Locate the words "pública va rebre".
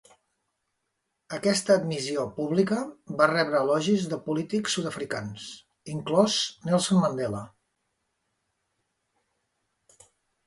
2.37-3.59